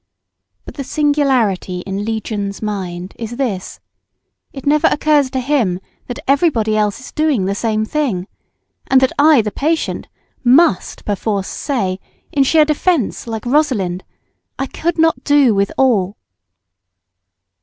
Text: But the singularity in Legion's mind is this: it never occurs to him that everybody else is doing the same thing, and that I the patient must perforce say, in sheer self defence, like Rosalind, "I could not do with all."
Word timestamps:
But 0.65 0.73
the 0.77 0.83
singularity 0.83 1.81
in 1.81 2.03
Legion's 2.05 2.59
mind 2.59 3.13
is 3.19 3.35
this: 3.35 3.79
it 4.51 4.65
never 4.65 4.87
occurs 4.87 5.29
to 5.29 5.39
him 5.39 5.79
that 6.07 6.17
everybody 6.27 6.75
else 6.75 6.99
is 6.99 7.11
doing 7.11 7.45
the 7.45 7.53
same 7.53 7.85
thing, 7.85 8.25
and 8.87 8.99
that 8.99 9.11
I 9.19 9.43
the 9.43 9.51
patient 9.51 10.07
must 10.43 11.05
perforce 11.05 11.47
say, 11.47 11.99
in 12.31 12.41
sheer 12.43 12.61
self 12.61 12.69
defence, 12.69 13.27
like 13.27 13.45
Rosalind, 13.45 14.03
"I 14.57 14.65
could 14.65 14.97
not 14.97 15.23
do 15.23 15.53
with 15.53 15.71
all." 15.77 16.17